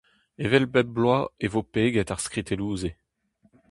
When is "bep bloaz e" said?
0.73-1.47